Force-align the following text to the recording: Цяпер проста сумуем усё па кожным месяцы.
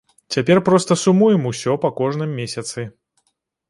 Цяпер 0.35 0.61
проста 0.69 0.97
сумуем 1.03 1.47
усё 1.53 1.79
па 1.87 1.95
кожным 2.03 2.37
месяцы. 2.43 2.91